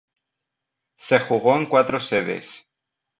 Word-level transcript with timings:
Se 0.97 1.19
jugó 1.19 1.55
en 1.57 1.67
cuatro 1.67 1.99
sedes. 1.99 2.65